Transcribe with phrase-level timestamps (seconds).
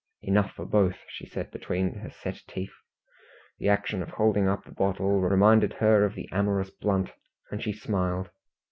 [0.23, 2.73] "Enough for both," she said, between her set teeth.
[3.59, 7.11] The action of holding up the bottle reminded her of the amorous Blunt,
[7.51, 8.31] and she smiled.